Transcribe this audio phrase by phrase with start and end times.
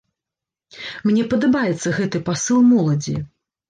[1.11, 3.21] Мне падабаецца гэты пасыл моладзі.